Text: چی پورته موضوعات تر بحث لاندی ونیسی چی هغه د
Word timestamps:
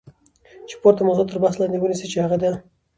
چی 0.67 0.75
پورته 0.81 1.03
موضوعات 1.05 1.29
تر 1.31 1.37
بحث 1.43 1.55
لاندی 1.57 1.79
ونیسی 1.81 2.07
چی 2.11 2.17
هغه 2.25 2.37
د 2.41 2.45